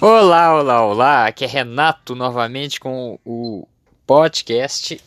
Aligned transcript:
Olá, 0.00 0.54
olá, 0.54 0.86
olá! 0.86 1.26
Aqui 1.26 1.44
é 1.44 1.48
Renato 1.48 2.14
novamente 2.14 2.78
com 2.78 3.18
o 3.24 3.66
podcast 4.06 5.00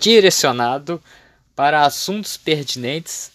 direcionado 0.00 1.02
para 1.54 1.84
assuntos 1.84 2.38
pertinentes 2.38 3.30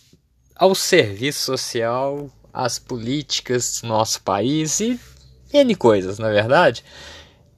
ao 0.56 0.74
serviço 0.74 1.46
social, 1.46 2.32
às 2.52 2.80
políticas 2.80 3.80
do 3.80 3.88
nosso 3.88 4.24
país 4.24 4.80
e 4.80 5.00
N 5.54 5.76
coisas, 5.76 6.18
na 6.18 6.30
é 6.30 6.34
verdade. 6.34 6.84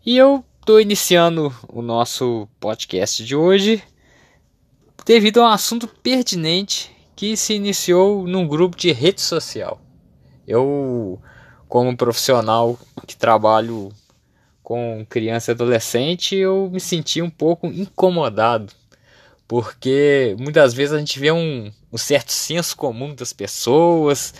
E 0.05 0.17
eu 0.17 0.43
estou 0.59 0.81
iniciando 0.81 1.55
o 1.69 1.81
nosso 1.81 2.45
podcast 2.59 3.23
de 3.23 3.37
hoje 3.37 3.81
devido 5.05 5.39
a 5.39 5.45
um 5.45 5.53
assunto 5.53 5.87
pertinente 5.87 6.91
que 7.15 7.37
se 7.37 7.53
iniciou 7.53 8.27
num 8.27 8.45
grupo 8.45 8.75
de 8.75 8.91
rede 8.91 9.21
social. 9.21 9.79
Eu 10.45 11.21
como 11.69 11.95
profissional 11.95 12.77
que 13.05 13.15
trabalho 13.15 13.89
com 14.63 15.05
criança 15.07 15.51
e 15.51 15.53
adolescente, 15.53 16.35
eu 16.35 16.67
me 16.71 16.79
senti 16.79 17.21
um 17.21 17.29
pouco 17.29 17.67
incomodado, 17.67 18.73
porque 19.47 20.35
muitas 20.39 20.73
vezes 20.73 20.93
a 20.93 20.99
gente 20.99 21.19
vê 21.19 21.31
um, 21.31 21.71
um 21.93 21.97
certo 21.97 22.31
senso 22.31 22.75
comum 22.75 23.13
das 23.13 23.31
pessoas. 23.31 24.33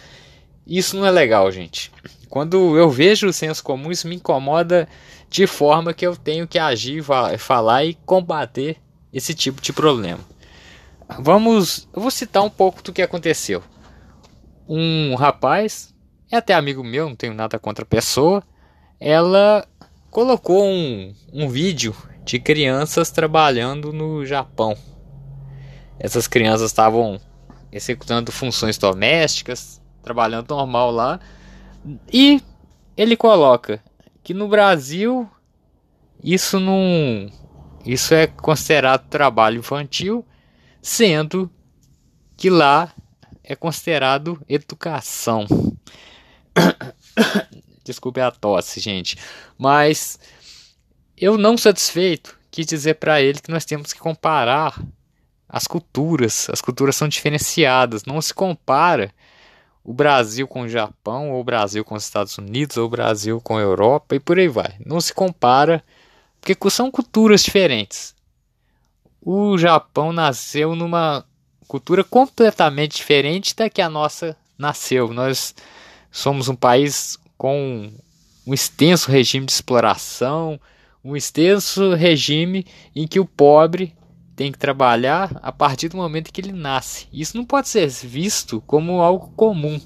Isso 0.68 0.98
não 0.98 1.06
é 1.06 1.12
legal, 1.12 1.52
gente. 1.52 1.92
Quando 2.30 2.78
eu 2.78 2.90
vejo 2.90 3.28
o 3.28 3.34
senso 3.34 3.64
comum, 3.64 3.92
isso 3.92 4.08
me 4.08 4.16
incomoda 4.16 4.88
de 5.30 5.46
forma 5.48 5.94
que 5.94 6.06
eu 6.06 6.16
tenho 6.16 6.48
que 6.48 6.60
agir, 6.60 7.04
falar 7.38 7.86
e 7.86 7.94
combater 8.06 8.78
esse 9.14 9.34
tipo 9.34 9.62
de 9.62 9.72
problema. 9.72 10.20
Vamos, 11.20 11.88
eu 11.94 12.02
vou 12.02 12.12
citar 12.12 12.44
um 12.44 12.50
pouco 12.50 12.84
do 12.84 12.94
que 12.94 13.02
aconteceu. 13.02 13.64
Um 14.68 15.16
rapaz 15.16 15.94
é 16.32 16.38
até 16.38 16.54
amigo 16.54 16.84
meu, 16.84 17.10
não 17.10 17.16
tenho 17.16 17.34
nada 17.34 17.58
contra 17.58 17.84
a 17.84 17.88
pessoa. 17.88 18.44
Ela 19.00 19.68
colocou 20.12 20.64
um, 20.64 21.14
um 21.34 21.48
vídeo 21.48 21.96
de 22.24 22.40
crianças 22.40 23.10
trabalhando 23.12 23.92
no 23.92 24.26
Japão. 24.26 24.78
Essas 26.00 26.28
crianças 26.28 26.72
estavam 26.72 27.20
executando 27.72 28.32
funções 28.32 28.78
domésticas, 28.78 29.82
trabalhando 30.02 30.50
normal 30.50 30.92
lá. 30.92 31.20
E 32.12 32.42
ele 32.96 33.16
coloca 33.16 33.82
que 34.24 34.34
no 34.34 34.48
Brasil 34.48 35.30
isso 36.24 36.60
não 36.60 37.32
isso 37.86 38.14
é 38.14 38.28
considerado 38.28 39.08
trabalho 39.08 39.60
infantil, 39.60 40.26
sendo 40.82 41.50
que 42.36 42.50
lá 42.50 42.94
é 43.44 43.56
considerado 43.56 44.40
educação. 44.48 45.48
Desculpe 47.84 48.20
a 48.20 48.32
tosse, 48.32 48.80
gente. 48.80 49.18
Mas 49.58 50.20
eu 51.18 51.38
não 51.38 51.58
satisfeito 51.58 52.40
quis 52.52 52.66
dizer 52.66 52.96
para 52.96 53.22
ele 53.22 53.40
que 53.40 53.52
nós 53.52 53.66
temos 53.66 53.94
que 53.94 54.00
comparar 54.00 54.80
as 55.48 55.66
culturas. 55.66 56.48
As 56.52 56.62
culturas 56.62 56.96
são 56.96 57.08
diferenciadas. 57.08 58.06
Não 58.06 58.22
se 58.22 58.34
compara 58.34 59.14
o 59.84 59.94
Brasil 59.94 60.48
com 60.48 60.62
o 60.62 60.70
Japão, 60.70 61.32
ou 61.32 61.42
o 61.42 61.44
Brasil 61.44 61.84
com 61.84 61.96
os 61.96 62.04
Estados 62.04 62.38
Unidos, 62.38 62.78
ou 62.78 62.86
o 62.86 62.90
Brasil 62.90 63.40
com 63.42 63.58
a 63.58 63.62
Europa 63.62 64.16
e 64.16 64.20
por 64.20 64.38
aí 64.38 64.48
vai. 64.48 64.76
Não 64.86 65.00
se 65.00 65.14
compara 65.14 65.84
porque 66.42 66.56
são 66.70 66.92
culturas 66.92 67.44
diferentes. 67.44 68.16
O 69.22 69.58
Japão 69.58 70.14
nasceu 70.14 70.76
numa 70.76 71.26
cultura 71.68 72.04
completamente 72.04 72.96
diferente 72.96 73.56
da 73.56 73.70
que 73.70 73.82
a 73.82 73.90
nossa 73.90 74.36
nasceu. 74.58 75.14
Nós 75.14 75.54
Somos 76.12 76.50
um 76.50 76.56
país 76.56 77.18
com 77.38 77.92
um 78.46 78.54
extenso 78.54 79.12
regime 79.12 79.46
de 79.46 79.52
exploração, 79.52 80.60
um 81.04 81.16
extenso 81.16 81.94
regime 81.94 82.66
em 82.96 83.08
que 83.08 83.20
o 83.20 83.26
pobre 83.26 83.96
tem 84.36 84.52
que 84.52 84.58
trabalhar 84.58 85.38
a 85.42 85.52
partir 85.52 85.90
do 85.90 85.98
momento 85.98 86.32
que 86.32 86.42
ele 86.42 86.52
nasce. 86.52 87.08
Isso 87.12 87.36
não 87.36 87.46
pode 87.46 87.68
ser 87.68 87.88
visto 87.88 88.62
como 88.62 89.02
algo 89.02 89.32
comum. 89.36 89.80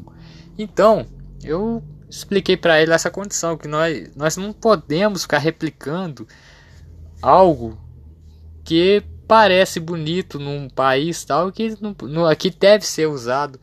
Então, 0.58 1.06
eu 1.44 1.84
expliquei 2.10 2.56
para 2.56 2.82
ele 2.82 2.94
essa 2.94 3.10
condição 3.10 3.58
que 3.58 3.68
nós, 3.68 4.12
nós 4.16 4.38
não 4.38 4.54
podemos 4.54 5.24
ficar 5.24 5.40
replicando 5.40 6.28
algo 7.22 7.78
que 8.64 9.04
parece 9.28 9.80
bonito 9.80 10.38
num 10.38 10.70
país 10.70 11.24
tal 11.26 11.52
que 11.52 11.76
aqui 12.30 12.52
deve 12.52 12.86
ser 12.86 13.08
usado 13.08 13.60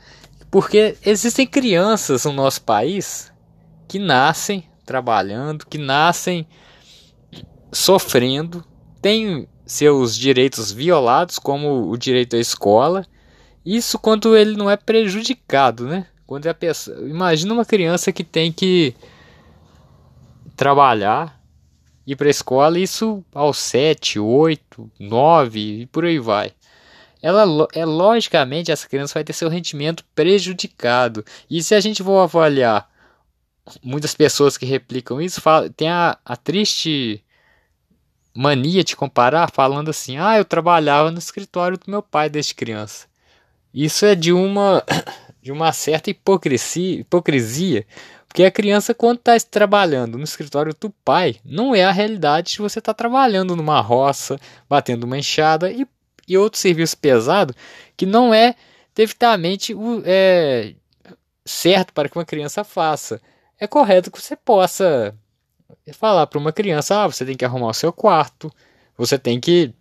porque 0.51 0.97
existem 1.05 1.47
crianças 1.47 2.25
no 2.25 2.33
nosso 2.33 2.63
país 2.63 3.33
que 3.87 3.99
nascem 3.99 4.65
trabalhando, 4.85 5.67
que 5.67 5.79
nascem 5.79 6.47
sofrendo, 7.73 8.65
têm 9.01 9.49
seus 9.65 10.17
direitos 10.17 10.73
violados, 10.73 11.39
como 11.39 11.89
o 11.89 11.97
direito 11.97 12.35
à 12.35 12.39
escola. 12.41 13.07
Isso 13.65 13.99
quando 13.99 14.37
ele 14.37 14.57
não 14.57 14.69
é 14.69 14.77
prejudicado, 14.77 15.87
né? 15.87 16.07
Quando 16.27 16.47
a 16.49 16.55
pessoa, 16.55 17.09
imagina 17.09 17.53
uma 17.53 17.65
criança 17.65 18.13
que 18.13 18.25
tem 18.25 18.51
que 18.51 18.95
trabalhar, 20.57 21.41
ir 22.07 22.17
para 22.17 22.27
a 22.27 22.31
escola, 22.31 22.79
isso 22.79 23.25
aos 23.33 23.59
7, 23.59 24.19
8, 24.19 24.91
9 24.99 25.83
e 25.83 25.87
por 25.87 26.05
aí 26.05 26.19
vai 26.19 26.53
ela 27.23 27.69
é 27.75 27.85
logicamente 27.85 28.71
essa 28.71 28.89
criança 28.89 29.15
vai 29.15 29.25
ter 29.25 29.33
seu 29.33 29.49
rendimento 29.49 30.05
prejudicado. 30.15 31.25
E 31.49 31.63
se 31.63 31.75
a 31.75 31.81
gente 31.81 32.03
for 32.03 32.21
avaliar 32.21 32.89
muitas 33.83 34.15
pessoas 34.15 34.57
que 34.57 34.67
replicam 34.67 35.21
isso, 35.21 35.41
tem 35.77 35.89
a, 35.89 36.19
a 36.25 36.37
triste 36.37 37.23
mania 38.35 38.83
de 38.85 38.97
comparar, 38.97 39.51
falando 39.51 39.91
assim: 39.91 40.17
"Ah, 40.17 40.39
eu 40.39 40.45
trabalhava 40.45 41.11
no 41.11 41.19
escritório 41.19 41.79
do 41.79 41.91
meu 41.91 42.03
pai 42.03 42.31
desde 42.31 42.55
criança". 42.55 43.07
Isso 43.73 44.05
é 44.07 44.15
de 44.15 44.33
uma 44.33 44.85
de 45.43 45.53
uma 45.53 45.73
certa 45.73 46.11
hipocrisia, 46.11 47.01
hipocrisia 47.01 47.87
porque 48.31 48.45
a 48.45 48.51
criança, 48.51 48.95
quando 48.95 49.19
está 49.19 49.37
trabalhando 49.41 50.17
no 50.17 50.23
escritório 50.23 50.73
do 50.81 50.89
pai, 51.05 51.41
não 51.45 51.75
é 51.75 51.83
a 51.83 51.91
realidade 51.91 52.53
de 52.53 52.59
você 52.59 52.79
estar 52.79 52.95
tá 52.95 52.97
trabalhando 52.97 53.57
numa 53.57 53.81
roça, 53.81 54.39
batendo 54.69 55.03
uma 55.03 55.19
enxada 55.19 55.69
e 55.69 55.85
e 56.31 56.39
outro 56.39 56.61
serviço 56.61 56.97
pesado 56.97 57.53
que 57.97 58.07
não 58.07 58.33
é 58.33 58.55
devidamente 58.95 59.75
é, 60.05 60.75
certo 61.45 61.93
para 61.93 62.09
que 62.09 62.17
uma 62.17 62.25
criança 62.25 62.63
faça. 62.63 63.21
É 63.59 63.67
correto 63.67 64.13
que 64.13 64.23
você 64.23 64.37
possa 64.37 65.13
falar 65.93 66.29
para 66.29 66.39
uma 66.39 66.53
criança: 66.53 67.03
ah, 67.03 67.09
você 67.09 67.27
tem 67.27 67.37
que 67.37 67.45
arrumar 67.45 67.71
o 67.71 67.75
seu 67.75 67.93
quarto, 67.93 68.51
você 68.97 69.19
tem 69.19 69.41
que. 69.41 69.75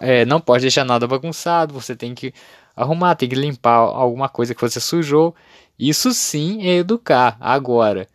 É, 0.00 0.24
não 0.24 0.40
pode 0.40 0.62
deixar 0.62 0.84
nada 0.84 1.06
bagunçado, 1.06 1.74
você 1.74 1.96
tem 1.96 2.14
que 2.14 2.32
arrumar, 2.76 3.16
tem 3.16 3.28
que 3.28 3.34
limpar 3.34 3.78
alguma 3.78 4.28
coisa 4.28 4.54
que 4.54 4.60
você 4.60 4.80
sujou. 4.80 5.34
Isso 5.76 6.12
sim 6.12 6.66
é 6.66 6.76
educar. 6.76 7.36
Agora, 7.40 8.06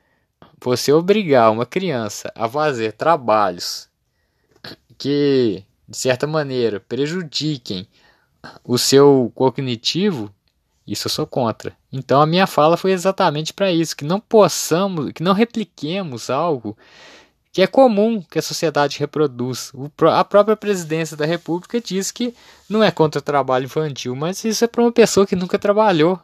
você 0.59 0.93
obrigar 0.93 1.51
uma 1.51 1.65
criança 1.65 2.31
a 2.33 2.47
fazer 2.47 2.93
trabalhos 2.93 3.89
que 4.97 5.65
de 5.91 5.97
certa 5.97 6.25
maneira, 6.25 6.79
prejudiquem 6.79 7.85
o 8.63 8.77
seu 8.77 9.29
cognitivo, 9.35 10.33
isso 10.87 11.07
eu 11.07 11.11
sou 11.11 11.27
contra. 11.27 11.75
Então 11.91 12.21
a 12.21 12.25
minha 12.25 12.47
fala 12.47 12.77
foi 12.77 12.93
exatamente 12.93 13.53
para 13.53 13.69
isso, 13.69 13.95
que 13.95 14.05
não 14.05 14.19
possamos, 14.19 15.11
que 15.11 15.21
não 15.21 15.33
repliquemos 15.33 16.29
algo 16.29 16.77
que 17.51 17.61
é 17.61 17.67
comum 17.67 18.21
que 18.21 18.39
a 18.39 18.41
sociedade 18.41 18.97
reproduz. 18.97 19.73
a 20.13 20.23
própria 20.23 20.55
presidência 20.55 21.17
da 21.17 21.25
República 21.25 21.81
diz 21.81 22.09
que 22.09 22.33
não 22.69 22.81
é 22.81 22.89
contra 22.89 23.19
o 23.19 23.21
trabalho 23.21 23.65
infantil, 23.65 24.15
mas 24.15 24.45
isso 24.45 24.63
é 24.63 24.67
para 24.67 24.81
uma 24.81 24.91
pessoa 24.93 25.27
que 25.27 25.35
nunca 25.35 25.59
trabalhou, 25.59 26.17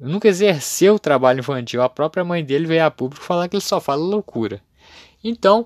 nunca 0.00 0.26
exerceu 0.26 0.96
o 0.96 0.98
trabalho 0.98 1.38
infantil. 1.38 1.80
A 1.80 1.88
própria 1.88 2.24
mãe 2.24 2.44
dele 2.44 2.66
veio 2.66 2.84
a 2.84 2.90
público 2.90 3.24
falar 3.24 3.48
que 3.48 3.54
ele 3.54 3.62
só 3.62 3.80
fala 3.80 4.02
loucura. 4.02 4.60
Então, 5.22 5.64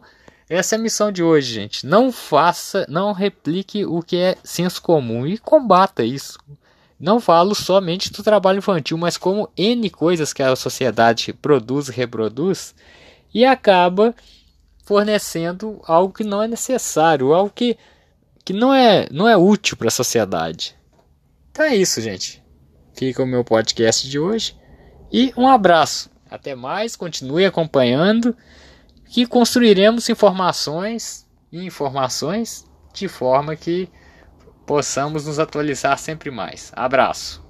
essa 0.49 0.77
é 0.77 0.79
a 0.79 0.83
missão 0.83 1.11
de 1.11 1.23
hoje, 1.23 1.53
gente. 1.53 1.87
Não 1.87 2.13
faça, 2.13 2.87
não 2.89 3.13
replique 3.13 3.85
o 3.85 4.01
que 4.01 4.17
é 4.17 4.37
senso 4.45 4.81
comum 4.81 5.27
e 5.27 5.39
combata 5.39 6.05
isso. 6.05 6.39
Não 6.99 7.21
falo 7.21 7.55
somente 7.55 8.13
do 8.13 8.23
trabalho 8.23 8.59
infantil, 8.59 8.97
mas 8.97 9.17
como 9.17 9.51
N 9.57 9.91
coisas 9.91 10.33
que 10.33 10.43
a 10.43 10.55
sociedade 10.55 11.33
produz 11.33 11.89
e 11.89 11.93
reproduz 11.93 12.75
e 13.35 13.45
acaba 13.45 14.15
fornecendo 14.85 15.81
algo 15.85 16.15
que 16.15 16.25
não 16.25 16.43
é 16.43 16.49
necessário, 16.49 17.35
algo 17.35 17.51
que, 17.53 17.77
que 18.45 18.53
não, 18.53 18.73
é, 18.73 19.09
não 19.11 19.29
é 19.29 19.37
útil 19.37 19.77
para 19.77 19.89
a 19.89 19.91
sociedade. 19.91 20.77
Então 21.51 21.65
é 21.65 21.75
isso, 21.75 22.01
gente. 22.01 22.43
Fica 22.95 23.23
o 23.23 23.27
meu 23.27 23.45
podcast 23.45 24.09
de 24.09 24.19
hoje 24.19 24.57
e 25.13 25.35
um 25.37 25.49
abraço. 25.49 26.09
Até 26.31 26.55
mais, 26.55 26.97
continue 26.97 27.45
acompanhando 27.45 28.35
que 29.09 29.27
construiremos 29.27 30.09
informações 30.09 31.27
e 31.53 31.65
informações 31.65 32.65
de 32.93 33.09
forma 33.09 33.55
que 33.55 33.89
possamos 34.67 35.27
nos 35.27 35.39
atualizar 35.39 35.97
sempre 35.99 36.31
mais. 36.31 36.73
Abraço! 36.75 37.46